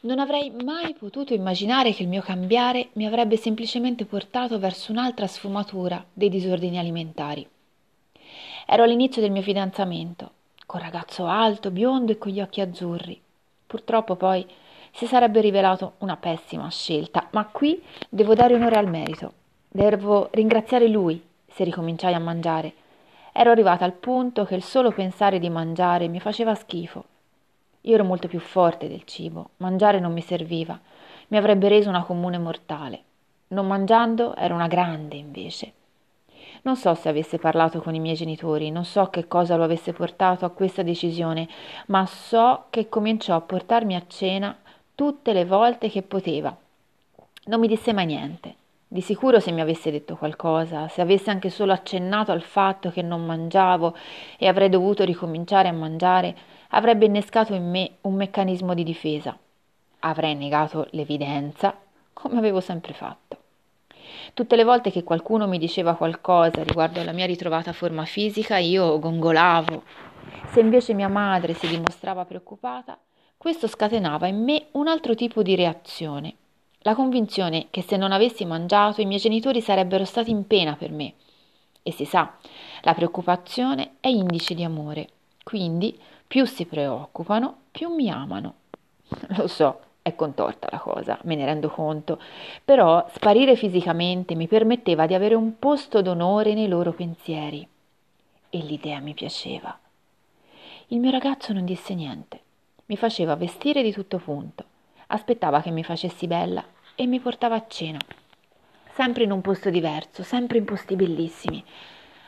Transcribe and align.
Non 0.00 0.20
avrei 0.20 0.52
mai 0.62 0.94
potuto 0.94 1.34
immaginare 1.34 1.92
che 1.92 2.04
il 2.04 2.08
mio 2.08 2.20
cambiare 2.20 2.90
mi 2.92 3.04
avrebbe 3.04 3.36
semplicemente 3.36 4.04
portato 4.04 4.60
verso 4.60 4.92
un'altra 4.92 5.26
sfumatura 5.26 6.04
dei 6.12 6.28
disordini 6.28 6.78
alimentari. 6.78 7.44
Ero 8.66 8.84
all'inizio 8.84 9.20
del 9.20 9.32
mio 9.32 9.42
fidanzamento, 9.42 10.30
con 10.66 10.78
ragazzo 10.78 11.26
alto, 11.26 11.72
biondo 11.72 12.12
e 12.12 12.18
con 12.18 12.30
gli 12.30 12.40
occhi 12.40 12.60
azzurri. 12.60 13.20
Purtroppo 13.66 14.14
poi 14.14 14.46
si 14.92 15.06
sarebbe 15.06 15.40
rivelato 15.40 15.94
una 15.98 16.16
pessima 16.16 16.70
scelta, 16.70 17.26
ma 17.32 17.46
qui 17.46 17.82
devo 18.08 18.34
dare 18.34 18.54
onore 18.54 18.76
al 18.76 18.86
merito. 18.86 19.32
Devo 19.68 20.28
ringraziare 20.30 20.86
lui 20.86 21.20
se 21.44 21.64
ricominciai 21.64 22.14
a 22.14 22.20
mangiare. 22.20 22.72
Ero 23.32 23.50
arrivata 23.50 23.84
al 23.84 23.94
punto 23.94 24.44
che 24.44 24.54
il 24.54 24.62
solo 24.62 24.92
pensare 24.92 25.40
di 25.40 25.50
mangiare 25.50 26.06
mi 26.06 26.20
faceva 26.20 26.54
schifo 26.54 27.16
io 27.88 27.94
ero 27.94 28.04
molto 28.04 28.28
più 28.28 28.38
forte 28.38 28.86
del 28.86 29.04
cibo, 29.04 29.50
mangiare 29.58 29.98
non 29.98 30.12
mi 30.12 30.20
serviva, 30.20 30.78
mi 31.28 31.38
avrebbe 31.38 31.68
reso 31.68 31.88
una 31.88 32.04
comune 32.04 32.36
mortale. 32.36 33.02
Non 33.48 33.66
mangiando 33.66 34.36
ero 34.36 34.54
una 34.54 34.66
grande 34.66 35.16
invece. 35.16 35.72
Non 36.62 36.76
so 36.76 36.94
se 36.94 37.08
avesse 37.08 37.38
parlato 37.38 37.80
con 37.80 37.94
i 37.94 37.98
miei 38.00 38.14
genitori, 38.14 38.70
non 38.70 38.84
so 38.84 39.06
che 39.06 39.26
cosa 39.26 39.56
lo 39.56 39.64
avesse 39.64 39.94
portato 39.94 40.44
a 40.44 40.50
questa 40.50 40.82
decisione, 40.82 41.48
ma 41.86 42.04
so 42.04 42.66
che 42.68 42.90
cominciò 42.90 43.34
a 43.34 43.40
portarmi 43.40 43.94
a 43.94 44.04
cena 44.06 44.54
tutte 44.94 45.32
le 45.32 45.46
volte 45.46 45.88
che 45.88 46.02
poteva. 46.02 46.54
Non 47.44 47.58
mi 47.58 47.68
disse 47.68 47.94
mai 47.94 48.04
niente. 48.04 48.54
Di 48.90 49.02
sicuro 49.02 49.38
se 49.38 49.52
mi 49.52 49.60
avesse 49.60 49.90
detto 49.90 50.16
qualcosa, 50.16 50.88
se 50.88 51.02
avesse 51.02 51.28
anche 51.28 51.50
solo 51.50 51.72
accennato 51.72 52.32
al 52.32 52.40
fatto 52.40 52.90
che 52.90 53.02
non 53.02 53.26
mangiavo 53.26 53.94
e 54.38 54.48
avrei 54.48 54.70
dovuto 54.70 55.04
ricominciare 55.04 55.68
a 55.68 55.72
mangiare, 55.72 56.34
avrebbe 56.68 57.04
innescato 57.04 57.52
in 57.52 57.68
me 57.68 57.96
un 58.02 58.14
meccanismo 58.14 58.72
di 58.72 58.84
difesa. 58.84 59.36
Avrei 60.00 60.34
negato 60.34 60.86
l'evidenza, 60.92 61.76
come 62.14 62.38
avevo 62.38 62.60
sempre 62.60 62.94
fatto. 62.94 63.36
Tutte 64.32 64.56
le 64.56 64.64
volte 64.64 64.90
che 64.90 65.04
qualcuno 65.04 65.46
mi 65.46 65.58
diceva 65.58 65.94
qualcosa 65.94 66.62
riguardo 66.62 66.98
alla 67.00 67.12
mia 67.12 67.26
ritrovata 67.26 67.74
forma 67.74 68.06
fisica, 68.06 68.56
io 68.56 68.98
gongolavo. 68.98 69.82
Se 70.46 70.60
invece 70.60 70.94
mia 70.94 71.08
madre 71.08 71.52
si 71.52 71.68
dimostrava 71.68 72.24
preoccupata, 72.24 72.98
questo 73.36 73.66
scatenava 73.66 74.28
in 74.28 74.42
me 74.42 74.68
un 74.72 74.88
altro 74.88 75.14
tipo 75.14 75.42
di 75.42 75.54
reazione, 75.54 76.34
la 76.82 76.94
convinzione 76.94 77.66
che 77.70 77.82
se 77.82 77.96
non 77.96 78.12
avessi 78.12 78.44
mangiato 78.44 79.00
i 79.00 79.06
miei 79.06 79.20
genitori 79.20 79.60
sarebbero 79.60 80.04
stati 80.04 80.30
in 80.30 80.46
pena 80.46 80.76
per 80.76 80.90
me. 80.90 81.14
E 81.82 81.92
si 81.92 82.04
sa, 82.04 82.36
la 82.82 82.94
preoccupazione 82.94 83.96
è 84.00 84.08
indice 84.08 84.54
di 84.54 84.62
amore, 84.62 85.08
quindi 85.42 85.98
più 86.26 86.44
si 86.44 86.66
preoccupano, 86.66 87.56
più 87.70 87.88
mi 87.88 88.10
amano. 88.10 88.54
Lo 89.36 89.46
so, 89.46 89.80
è 90.02 90.14
contorta 90.14 90.68
la 90.70 90.78
cosa, 90.78 91.18
me 91.24 91.34
ne 91.34 91.44
rendo 91.44 91.68
conto, 91.70 92.20
però 92.64 93.06
sparire 93.12 93.56
fisicamente 93.56 94.34
mi 94.34 94.46
permetteva 94.46 95.06
di 95.06 95.14
avere 95.14 95.34
un 95.34 95.58
posto 95.58 96.02
d'onore 96.02 96.54
nei 96.54 96.68
loro 96.68 96.92
pensieri. 96.92 97.66
E 98.50 98.58
l'idea 98.58 99.00
mi 99.00 99.14
piaceva. 99.14 99.78
Il 100.88 101.00
mio 101.00 101.10
ragazzo 101.10 101.52
non 101.52 101.64
disse 101.64 101.94
niente, 101.94 102.40
mi 102.86 102.96
faceva 102.96 103.36
vestire 103.36 103.82
di 103.82 103.92
tutto 103.92 104.18
punto, 104.18 104.64
aspettava 105.08 105.60
che 105.60 105.70
mi 105.70 105.84
facessi 105.84 106.26
bella 106.26 106.64
e 106.94 107.06
mi 107.06 107.20
portava 107.20 107.54
a 107.54 107.66
cena. 107.66 107.98
Sempre 108.92 109.24
in 109.24 109.30
un 109.30 109.40
posto 109.40 109.70
diverso, 109.70 110.22
sempre 110.22 110.58
in 110.58 110.64
posti 110.64 110.96
bellissimi. 110.96 111.64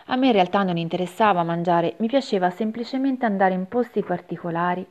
A 0.06 0.16
me 0.16 0.26
in 0.26 0.32
realtà 0.32 0.62
non 0.62 0.76
interessava 0.76 1.42
mangiare, 1.42 1.94
mi 1.98 2.06
piaceva 2.06 2.50
semplicemente 2.50 3.26
andare 3.26 3.54
in 3.54 3.68
posti 3.68 4.02
particolari 4.02 4.86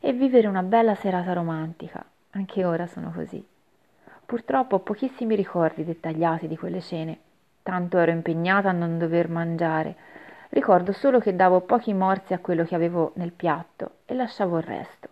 e 0.00 0.12
vivere 0.12 0.46
una 0.46 0.62
bella 0.62 0.94
serata 0.94 1.32
romantica. 1.32 2.04
Anche 2.30 2.64
ora 2.64 2.86
sono 2.86 3.12
così. 3.12 3.44
Purtroppo 4.26 4.76
ho 4.76 4.80
pochissimi 4.80 5.34
ricordi 5.34 5.84
dettagliati 5.84 6.48
di 6.48 6.56
quelle 6.56 6.80
cene, 6.80 7.18
tanto 7.62 7.98
ero 7.98 8.10
impegnata 8.10 8.68
a 8.68 8.72
non 8.72 8.98
dover 8.98 9.28
mangiare. 9.28 9.96
Ricordo 10.50 10.92
solo 10.92 11.18
che 11.20 11.36
davo 11.36 11.60
pochi 11.60 11.94
morsi 11.94 12.32
a 12.32 12.38
quello 12.38 12.64
che 12.64 12.74
avevo 12.74 13.12
nel 13.14 13.32
piatto 13.32 13.92
e 14.06 14.14
lasciavo 14.14 14.58
il 14.58 14.64
resto. 14.64 15.08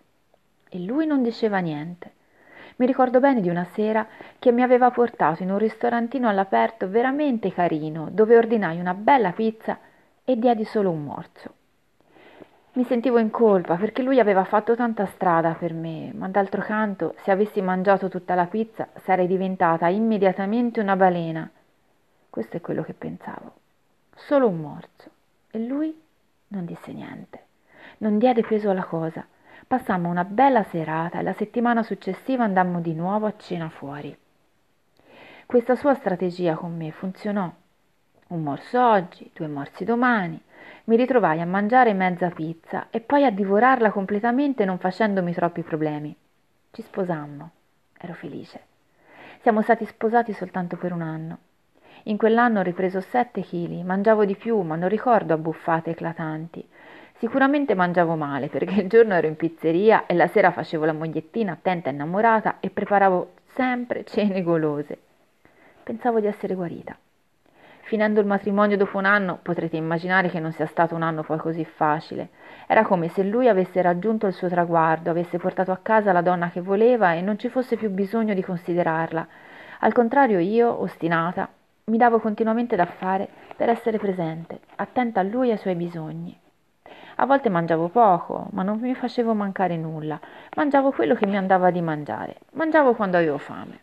E 0.68 0.80
lui 0.80 1.06
non 1.06 1.22
diceva 1.22 1.58
niente. 1.58 2.12
Mi 2.76 2.84
ricordo 2.84 3.20
bene 3.20 3.40
di 3.40 3.48
una 3.48 3.64
sera 3.72 4.06
che 4.38 4.52
mi 4.52 4.62
aveva 4.62 4.90
portato 4.90 5.42
in 5.42 5.50
un 5.50 5.56
ristorantino 5.56 6.28
all'aperto 6.28 6.88
veramente 6.90 7.50
carino, 7.50 8.08
dove 8.10 8.36
ordinai 8.36 8.78
una 8.78 8.92
bella 8.92 9.32
pizza 9.32 9.78
e 10.22 10.36
diedi 10.36 10.64
solo 10.66 10.90
un 10.90 11.02
morso. 11.02 11.54
Mi 12.72 12.84
sentivo 12.84 13.16
in 13.16 13.30
colpa 13.30 13.76
perché 13.76 14.02
lui 14.02 14.20
aveva 14.20 14.44
fatto 14.44 14.76
tanta 14.76 15.06
strada 15.06 15.54
per 15.54 15.72
me, 15.72 16.12
ma 16.12 16.28
d'altro 16.28 16.60
canto, 16.60 17.14
se 17.22 17.30
avessi 17.30 17.62
mangiato 17.62 18.10
tutta 18.10 18.34
la 18.34 18.44
pizza, 18.44 18.88
sarei 18.96 19.26
diventata 19.26 19.88
immediatamente 19.88 20.80
una 20.80 20.96
balena. 20.96 21.50
Questo 22.28 22.58
è 22.58 22.60
quello 22.60 22.82
che 22.82 22.92
pensavo. 22.92 23.54
Solo 24.14 24.48
un 24.48 24.60
morso. 24.60 25.10
E 25.50 25.58
lui 25.60 25.98
non 26.48 26.66
disse 26.66 26.92
niente. 26.92 27.44
Non 27.98 28.18
diede 28.18 28.42
peso 28.42 28.68
alla 28.68 28.84
cosa 28.84 29.26
Passammo 29.68 30.08
una 30.08 30.22
bella 30.22 30.62
serata 30.62 31.18
e 31.18 31.22
la 31.24 31.32
settimana 31.32 31.82
successiva 31.82 32.44
andammo 32.44 32.80
di 32.80 32.94
nuovo 32.94 33.26
a 33.26 33.34
cena 33.36 33.68
fuori. 33.68 34.16
Questa 35.44 35.74
sua 35.74 35.92
strategia 35.94 36.54
con 36.54 36.76
me 36.76 36.92
funzionò. 36.92 37.52
Un 38.28 38.42
morso 38.44 38.80
oggi, 38.80 39.28
due 39.34 39.48
morsi 39.48 39.84
domani. 39.84 40.40
Mi 40.84 40.94
ritrovai 40.94 41.40
a 41.40 41.46
mangiare 41.46 41.94
mezza 41.94 42.28
pizza 42.30 42.86
e 42.90 43.00
poi 43.00 43.24
a 43.24 43.32
divorarla 43.32 43.90
completamente 43.90 44.64
non 44.64 44.78
facendomi 44.78 45.32
troppi 45.32 45.62
problemi. 45.62 46.14
Ci 46.70 46.82
sposammo. 46.82 47.50
Ero 47.98 48.14
felice. 48.14 48.60
Siamo 49.40 49.62
stati 49.62 49.84
sposati 49.84 50.32
soltanto 50.32 50.76
per 50.76 50.92
un 50.92 51.02
anno. 51.02 51.38
In 52.04 52.16
quell'anno 52.16 52.60
ho 52.60 52.62
ripreso 52.62 53.00
sette 53.00 53.40
chili, 53.40 53.82
mangiavo 53.82 54.24
di 54.24 54.36
più, 54.36 54.60
ma 54.60 54.76
non 54.76 54.88
ricordo 54.88 55.34
abbuffate 55.34 55.90
eclatanti. 55.90 56.68
Sicuramente 57.18 57.74
mangiavo 57.74 58.14
male 58.14 58.48
perché 58.48 58.82
il 58.82 58.88
giorno 58.88 59.14
ero 59.14 59.26
in 59.26 59.36
pizzeria 59.36 60.04
e 60.04 60.12
la 60.12 60.26
sera 60.26 60.50
facevo 60.50 60.84
la 60.84 60.92
mogliettina 60.92 61.52
attenta 61.52 61.88
e 61.88 61.92
innamorata 61.94 62.56
e 62.60 62.68
preparavo 62.68 63.32
sempre 63.54 64.04
cene 64.04 64.42
golose. 64.42 64.98
Pensavo 65.82 66.20
di 66.20 66.26
essere 66.26 66.54
guarita. 66.54 66.94
Finendo 67.84 68.20
il 68.20 68.26
matrimonio 68.26 68.76
dopo 68.76 68.98
un 68.98 69.06
anno, 69.06 69.38
potrete 69.40 69.76
immaginare 69.76 70.28
che 70.28 70.40
non 70.40 70.52
sia 70.52 70.66
stato 70.66 70.94
un 70.94 71.02
anno 71.02 71.22
poi 71.22 71.38
così 71.38 71.64
facile. 71.64 72.30
Era 72.66 72.84
come 72.84 73.08
se 73.08 73.22
lui 73.22 73.48
avesse 73.48 73.80
raggiunto 73.80 74.26
il 74.26 74.34
suo 74.34 74.48
traguardo, 74.48 75.08
avesse 75.08 75.38
portato 75.38 75.72
a 75.72 75.78
casa 75.80 76.12
la 76.12 76.20
donna 76.20 76.50
che 76.50 76.60
voleva 76.60 77.14
e 77.14 77.22
non 77.22 77.38
ci 77.38 77.48
fosse 77.48 77.76
più 77.76 77.88
bisogno 77.88 78.34
di 78.34 78.42
considerarla. 78.42 79.26
Al 79.80 79.92
contrario, 79.94 80.38
io, 80.38 80.82
ostinata, 80.82 81.48
mi 81.84 81.96
davo 81.96 82.18
continuamente 82.18 82.76
da 82.76 82.86
fare 82.86 83.26
per 83.56 83.70
essere 83.70 83.96
presente, 83.96 84.58
attenta 84.74 85.20
a 85.20 85.22
lui 85.22 85.48
e 85.48 85.52
ai 85.52 85.58
suoi 85.58 85.76
bisogni. 85.76 86.36
A 87.18 87.24
volte 87.24 87.48
mangiavo 87.48 87.88
poco, 87.88 88.48
ma 88.50 88.62
non 88.62 88.78
mi 88.78 88.94
facevo 88.94 89.32
mancare 89.32 89.78
nulla. 89.78 90.20
Mangiavo 90.54 90.90
quello 90.90 91.14
che 91.14 91.24
mi 91.24 91.38
andava 91.38 91.70
di 91.70 91.80
mangiare. 91.80 92.36
Mangiavo 92.52 92.94
quando 92.94 93.16
avevo 93.16 93.38
fame. 93.38 93.80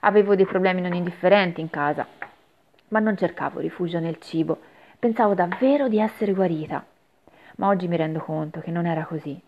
Avevo 0.00 0.34
dei 0.34 0.44
problemi 0.44 0.80
non 0.80 0.92
indifferenti 0.92 1.60
in 1.60 1.70
casa, 1.70 2.04
ma 2.88 2.98
non 2.98 3.16
cercavo 3.16 3.60
rifugio 3.60 4.00
nel 4.00 4.18
cibo. 4.18 4.58
Pensavo 4.98 5.34
davvero 5.34 5.86
di 5.86 6.00
essere 6.00 6.32
guarita. 6.32 6.84
Ma 7.58 7.68
oggi 7.68 7.86
mi 7.86 7.96
rendo 7.96 8.18
conto 8.18 8.58
che 8.58 8.72
non 8.72 8.86
era 8.86 9.04
così. 9.04 9.40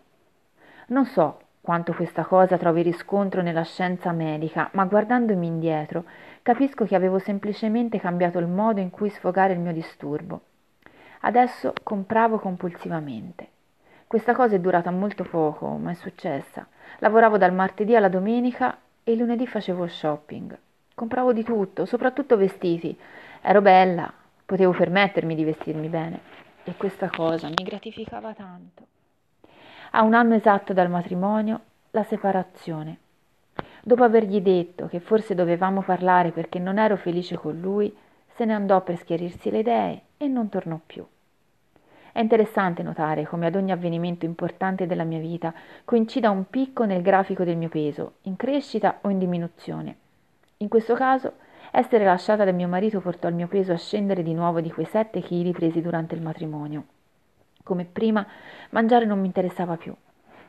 Non 0.87 1.05
so 1.05 1.39
quanto 1.59 1.93
questa 1.93 2.23
cosa 2.23 2.57
trovi 2.57 2.81
riscontro 2.81 3.41
nella 3.41 3.63
scienza 3.63 4.13
medica, 4.13 4.69
ma 4.71 4.85
guardandomi 4.85 5.45
indietro 5.45 6.05
capisco 6.41 6.85
che 6.85 6.95
avevo 6.95 7.19
semplicemente 7.19 7.99
cambiato 7.99 8.39
il 8.39 8.47
modo 8.47 8.79
in 8.79 8.89
cui 8.89 9.09
sfogare 9.09 9.51
il 9.51 9.59
mio 9.59 9.73
disturbo. 9.73 10.43
Adesso 11.21 11.73
compravo 11.83 12.39
compulsivamente. 12.39 13.47
Questa 14.07 14.33
cosa 14.33 14.55
è 14.55 14.59
durata 14.59 14.91
molto 14.91 15.23
poco, 15.23 15.67
ma 15.77 15.91
è 15.91 15.93
successa. 15.93 16.67
Lavoravo 16.99 17.37
dal 17.37 17.53
martedì 17.53 17.95
alla 17.95 18.09
domenica 18.09 18.77
e 19.03 19.13
il 19.13 19.19
lunedì 19.19 19.47
facevo 19.47 19.87
shopping. 19.87 20.57
Compravo 20.93 21.31
di 21.31 21.43
tutto, 21.43 21.85
soprattutto 21.85 22.37
vestiti. 22.37 22.97
Ero 23.41 23.61
bella, 23.61 24.11
potevo 24.45 24.71
permettermi 24.71 25.33
di 25.33 25.43
vestirmi 25.43 25.87
bene 25.87 26.19
e 26.63 26.75
questa 26.75 27.09
cosa 27.09 27.47
mi 27.47 27.63
gratificava 27.63 28.33
tanto. 28.33 28.85
A 29.91 30.01
un 30.01 30.13
anno 30.13 30.35
esatto 30.35 30.73
dal 30.73 30.89
matrimonio, 30.89 31.61
la 31.91 32.03
separazione. 32.03 32.97
Dopo 33.83 34.03
avergli 34.03 34.41
detto 34.41 34.87
che 34.87 34.99
forse 34.99 35.35
dovevamo 35.35 35.81
parlare 35.81 36.31
perché 36.31 36.59
non 36.59 36.77
ero 36.77 36.97
felice 36.97 37.35
con 37.35 37.59
lui, 37.59 37.95
se 38.35 38.45
ne 38.45 38.53
andò 38.53 38.81
per 38.81 38.97
schiarirsi 38.97 39.49
le 39.49 39.59
idee 39.59 40.01
e 40.17 40.27
non 40.27 40.49
tornò 40.49 40.79
più. 40.85 41.05
È 42.13 42.19
interessante 42.19 42.83
notare 42.83 43.25
come 43.25 43.45
ad 43.45 43.55
ogni 43.55 43.71
avvenimento 43.71 44.25
importante 44.25 44.85
della 44.85 45.05
mia 45.05 45.19
vita 45.19 45.53
coincida 45.85 46.29
un 46.29 46.49
picco 46.49 46.83
nel 46.83 47.01
grafico 47.01 47.45
del 47.45 47.55
mio 47.55 47.69
peso, 47.69 48.15
in 48.23 48.35
crescita 48.35 48.99
o 49.01 49.09
in 49.09 49.17
diminuzione. 49.17 49.95
In 50.57 50.67
questo 50.67 50.93
caso, 50.93 51.33
essere 51.71 52.03
lasciata 52.03 52.43
da 52.43 52.51
mio 52.51 52.67
marito 52.67 52.99
portò 52.99 53.29
il 53.29 53.35
mio 53.35 53.47
peso 53.47 53.71
a 53.71 53.77
scendere 53.77 54.23
di 54.23 54.33
nuovo 54.33 54.59
di 54.59 54.69
quei 54.69 54.85
sette 54.85 55.21
chili 55.21 55.53
presi 55.53 55.81
durante 55.81 56.15
il 56.15 56.21
matrimonio. 56.21 56.83
Come 57.63 57.85
prima, 57.85 58.25
mangiare 58.71 59.05
non 59.05 59.19
mi 59.19 59.27
interessava 59.27 59.77
più. 59.77 59.95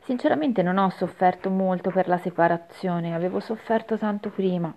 Sinceramente 0.01 0.61
non 0.61 0.77
ho 0.77 0.89
sofferto 0.89 1.49
molto 1.49 1.91
per 1.91 2.09
la 2.09 2.17
separazione, 2.17 3.15
avevo 3.15 3.39
sofferto 3.39 3.97
tanto 3.97 4.29
prima. 4.29 4.73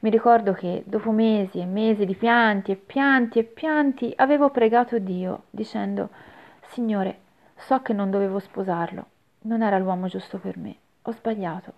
Mi 0.00 0.08
ricordo 0.08 0.54
che 0.54 0.82
dopo 0.86 1.10
mesi 1.10 1.60
e 1.60 1.66
mesi 1.66 2.06
di 2.06 2.14
pianti 2.14 2.72
e 2.72 2.76
pianti 2.76 3.38
e 3.38 3.44
pianti 3.44 4.12
avevo 4.16 4.48
pregato 4.48 4.98
Dio 4.98 5.42
dicendo 5.50 6.08
Signore, 6.68 7.18
so 7.56 7.82
che 7.82 7.92
non 7.92 8.10
dovevo 8.10 8.38
sposarlo, 8.38 9.06
non 9.40 9.62
era 9.62 9.76
l'uomo 9.76 10.06
giusto 10.06 10.38
per 10.38 10.56
me, 10.56 10.76
ho 11.02 11.12
sbagliato, 11.12 11.72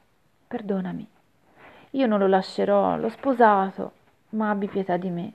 perdonami. 0.47 1.09
Io 1.91 2.07
non 2.07 2.21
lo 2.21 2.29
lascerò, 2.29 2.97
l'ho 2.97 3.09
sposato, 3.09 3.93
ma 4.31 4.51
abbi 4.51 4.69
pietà 4.69 4.97
di 4.97 5.11
me, 5.11 5.33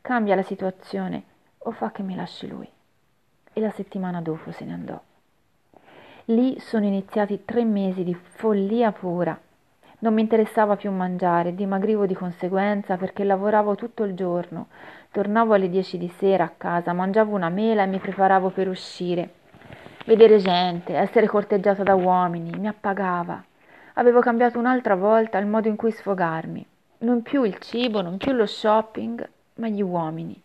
cambia 0.00 0.34
la 0.34 0.42
situazione 0.42 1.22
o 1.58 1.70
fa 1.70 1.92
che 1.92 2.02
mi 2.02 2.16
lasci 2.16 2.48
lui. 2.48 2.68
E 3.52 3.60
la 3.60 3.70
settimana 3.70 4.20
dopo 4.20 4.50
se 4.50 4.64
ne 4.64 4.72
andò. 4.72 5.00
Lì 6.26 6.58
sono 6.58 6.84
iniziati 6.84 7.44
tre 7.44 7.64
mesi 7.64 8.02
di 8.02 8.14
follia 8.14 8.90
pura. 8.90 9.38
Non 10.00 10.12
mi 10.12 10.20
interessava 10.20 10.76
più 10.76 10.90
mangiare, 10.90 11.54
dimagrivo 11.54 12.04
di 12.04 12.14
conseguenza 12.14 12.96
perché 12.96 13.24
lavoravo 13.24 13.74
tutto 13.74 14.04
il 14.04 14.14
giorno. 14.14 14.66
Tornavo 15.10 15.54
alle 15.54 15.70
dieci 15.70 15.96
di 15.96 16.08
sera 16.08 16.44
a 16.44 16.52
casa, 16.56 16.92
mangiavo 16.92 17.34
una 17.34 17.48
mela 17.48 17.84
e 17.84 17.86
mi 17.86 17.98
preparavo 17.98 18.50
per 18.50 18.68
uscire. 18.68 19.30
Vedere 20.04 20.38
gente, 20.38 20.94
essere 20.94 21.26
corteggiata 21.26 21.82
da 21.82 21.94
uomini, 21.94 22.50
mi 22.58 22.66
appagava. 22.66 23.42
Avevo 23.94 24.20
cambiato 24.20 24.58
un'altra 24.58 24.96
volta 24.96 25.38
il 25.38 25.46
modo 25.46 25.68
in 25.68 25.76
cui 25.76 25.92
sfogarmi. 25.92 26.66
Non 26.98 27.22
più 27.22 27.44
il 27.44 27.58
cibo, 27.58 28.02
non 28.02 28.18
più 28.18 28.32
lo 28.32 28.44
shopping, 28.44 29.26
ma 29.54 29.68
gli 29.68 29.80
uomini. 29.80 30.38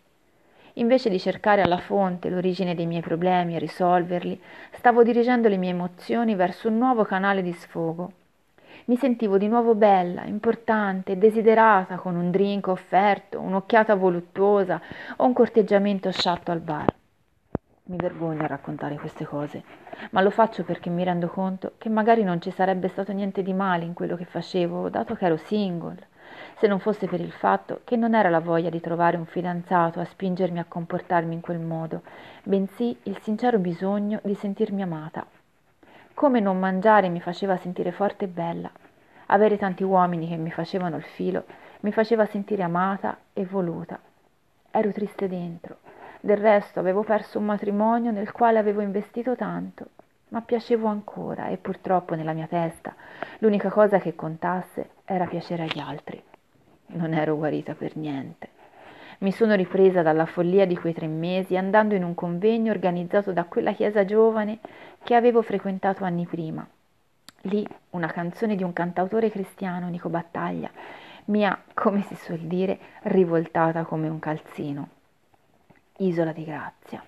Invece 0.74 1.10
di 1.10 1.18
cercare 1.18 1.62
alla 1.62 1.78
fonte 1.78 2.30
l'origine 2.30 2.74
dei 2.74 2.86
miei 2.86 3.02
problemi 3.02 3.56
e 3.56 3.58
risolverli, 3.58 4.40
stavo 4.70 5.02
dirigendo 5.02 5.48
le 5.48 5.56
mie 5.56 5.70
emozioni 5.70 6.34
verso 6.36 6.68
un 6.68 6.78
nuovo 6.78 7.04
canale 7.04 7.42
di 7.42 7.52
sfogo. 7.52 8.12
Mi 8.86 8.96
sentivo 8.96 9.38
di 9.38 9.46
nuovo 9.46 9.74
bella, 9.74 10.24
importante, 10.24 11.18
desiderata 11.18 11.96
con 11.96 12.16
un 12.16 12.30
drink 12.30 12.66
offerto, 12.68 13.38
un'occhiata 13.40 13.94
voluttuosa 13.94 14.80
o 15.16 15.26
un 15.26 15.32
corteggiamento 15.32 16.10
sciatto 16.10 16.50
al 16.50 16.60
bar. 16.60 16.94
Mi 17.84 17.96
vergogno 17.96 18.42
a 18.42 18.46
raccontare 18.46 18.96
queste 18.96 19.24
cose, 19.24 19.62
ma 20.10 20.20
lo 20.20 20.30
faccio 20.30 20.64
perché 20.64 20.90
mi 20.90 21.04
rendo 21.04 21.28
conto 21.28 21.72
che 21.78 21.88
magari 21.88 22.22
non 22.22 22.40
ci 22.40 22.50
sarebbe 22.50 22.88
stato 22.88 23.12
niente 23.12 23.42
di 23.42 23.52
male 23.52 23.84
in 23.84 23.92
quello 23.92 24.16
che 24.16 24.24
facevo, 24.24 24.88
dato 24.88 25.14
che 25.14 25.26
ero 25.26 25.36
single 25.36 26.08
se 26.58 26.66
non 26.66 26.78
fosse 26.78 27.06
per 27.06 27.20
il 27.20 27.32
fatto 27.32 27.80
che 27.84 27.96
non 27.96 28.14
era 28.14 28.28
la 28.28 28.40
voglia 28.40 28.70
di 28.70 28.80
trovare 28.80 29.16
un 29.16 29.26
fidanzato 29.26 29.98
a 29.98 30.04
spingermi 30.04 30.58
a 30.58 30.66
comportarmi 30.66 31.34
in 31.34 31.40
quel 31.40 31.58
modo, 31.58 32.02
bensì 32.44 32.96
il 33.04 33.18
sincero 33.20 33.58
bisogno 33.58 34.20
di 34.22 34.34
sentirmi 34.34 34.82
amata. 34.82 35.26
Come 36.20 36.40
non 36.40 36.58
mangiare 36.58 37.08
mi 37.08 37.18
faceva 37.18 37.56
sentire 37.56 37.92
forte 37.92 38.26
e 38.26 38.28
bella. 38.28 38.70
Avere 39.28 39.56
tanti 39.56 39.84
uomini 39.84 40.28
che 40.28 40.36
mi 40.36 40.50
facevano 40.50 40.96
il 40.96 41.02
filo 41.02 41.44
mi 41.80 41.92
faceva 41.92 42.26
sentire 42.26 42.62
amata 42.62 43.16
e 43.32 43.46
voluta. 43.46 43.98
Ero 44.70 44.92
triste 44.92 45.28
dentro. 45.28 45.78
Del 46.20 46.36
resto 46.36 46.78
avevo 46.78 47.04
perso 47.04 47.38
un 47.38 47.46
matrimonio 47.46 48.10
nel 48.10 48.32
quale 48.32 48.58
avevo 48.58 48.82
investito 48.82 49.34
tanto, 49.34 49.86
ma 50.28 50.42
piacevo 50.42 50.86
ancora 50.88 51.48
e 51.48 51.56
purtroppo 51.56 52.14
nella 52.14 52.34
mia 52.34 52.46
testa 52.46 52.94
l'unica 53.38 53.70
cosa 53.70 53.98
che 53.98 54.14
contasse 54.14 54.90
era 55.06 55.24
piacere 55.24 55.62
agli 55.62 55.78
altri 55.78 56.22
non 56.92 57.14
ero 57.14 57.36
guarita 57.36 57.74
per 57.74 57.96
niente. 57.96 58.49
Mi 59.20 59.32
sono 59.32 59.54
ripresa 59.54 60.00
dalla 60.00 60.24
follia 60.24 60.66
di 60.66 60.78
quei 60.78 60.94
tre 60.94 61.06
mesi 61.06 61.54
andando 61.54 61.94
in 61.94 62.04
un 62.04 62.14
convegno 62.14 62.72
organizzato 62.72 63.32
da 63.32 63.44
quella 63.44 63.74
chiesa 63.74 64.06
giovane 64.06 64.60
che 65.02 65.14
avevo 65.14 65.42
frequentato 65.42 66.04
anni 66.04 66.24
prima. 66.24 66.66
Lì 67.42 67.66
una 67.90 68.06
canzone 68.06 68.56
di 68.56 68.62
un 68.62 68.72
cantautore 68.72 69.30
cristiano, 69.30 69.88
Nico 69.88 70.08
Battaglia, 70.08 70.70
mi 71.26 71.44
ha, 71.44 71.58
come 71.74 72.00
si 72.00 72.14
suol 72.14 72.38
dire, 72.38 72.78
rivoltata 73.02 73.84
come 73.84 74.08
un 74.08 74.18
calzino. 74.18 74.88
Isola 75.98 76.32
di 76.32 76.44
Grazia. 76.44 77.04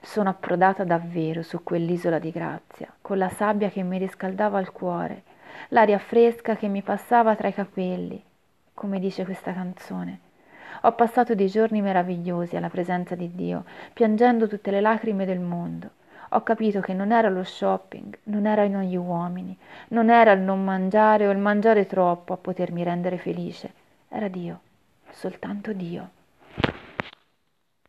Sono 0.00 0.28
approdata 0.28 0.82
davvero 0.82 1.42
su 1.42 1.62
quell'isola 1.62 2.18
di 2.18 2.32
grazia, 2.32 2.92
con 3.00 3.18
la 3.18 3.28
sabbia 3.28 3.70
che 3.70 3.84
mi 3.84 3.96
riscaldava 3.98 4.58
il 4.58 4.72
cuore, 4.72 5.22
l'aria 5.68 5.98
fresca 5.98 6.56
che 6.56 6.66
mi 6.66 6.82
passava 6.82 7.36
tra 7.36 7.46
i 7.46 7.54
capelli, 7.54 8.20
come 8.74 8.98
dice 8.98 9.24
questa 9.24 9.52
canzone. 9.52 10.21
Ho 10.84 10.92
passato 10.92 11.34
dei 11.34 11.46
giorni 11.46 11.80
meravigliosi 11.80 12.56
alla 12.56 12.68
presenza 12.68 13.14
di 13.14 13.30
Dio, 13.34 13.64
piangendo 13.92 14.48
tutte 14.48 14.70
le 14.70 14.80
lacrime 14.80 15.24
del 15.24 15.38
mondo. 15.38 15.90
Ho 16.30 16.42
capito 16.42 16.80
che 16.80 16.92
non 16.92 17.12
era 17.12 17.28
lo 17.28 17.44
shopping, 17.44 18.18
non 18.24 18.46
erano 18.46 18.80
gli 18.80 18.96
uomini, 18.96 19.56
non 19.88 20.10
era 20.10 20.32
il 20.32 20.40
non 20.40 20.64
mangiare 20.64 21.28
o 21.28 21.30
il 21.30 21.38
mangiare 21.38 21.86
troppo 21.86 22.32
a 22.32 22.36
potermi 22.36 22.82
rendere 22.82 23.18
felice. 23.18 23.72
Era 24.08 24.28
Dio, 24.28 24.60
soltanto 25.10 25.72
Dio. 25.72 26.20